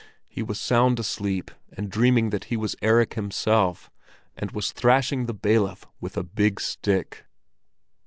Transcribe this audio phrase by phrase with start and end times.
[0.27, 3.91] He was sound asleep and dreaming that he was Erik himself,
[4.35, 7.25] and was thrashing the bailiff with a big stick.